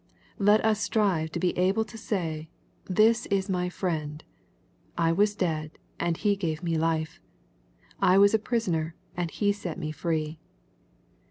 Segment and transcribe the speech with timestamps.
[0.39, 2.49] Let us strive to be able to say,"
[2.99, 4.23] This is my Friend:
[4.97, 7.21] I was dead, and He gave me life:
[7.99, 10.39] I was a prisoner, and He set me free."